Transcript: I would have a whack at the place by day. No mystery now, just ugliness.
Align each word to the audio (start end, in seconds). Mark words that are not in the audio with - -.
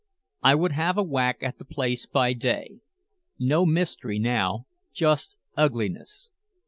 I 0.41 0.55
would 0.55 0.71
have 0.71 0.97
a 0.97 1.03
whack 1.03 1.43
at 1.43 1.59
the 1.59 1.63
place 1.63 2.07
by 2.07 2.33
day. 2.33 2.79
No 3.37 3.67
mystery 3.67 4.17
now, 4.17 4.65
just 4.91 5.37
ugliness. 5.55 6.31